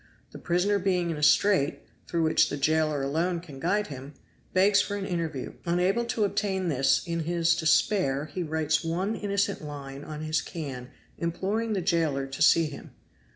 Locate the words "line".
9.63-10.03